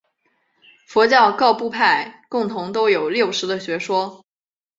[0.87, 4.25] 佛教各部派共同都有六识的学说。